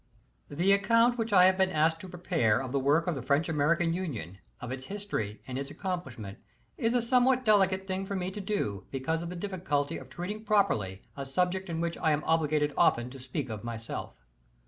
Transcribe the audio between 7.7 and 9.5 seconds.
thing for me to do, because of the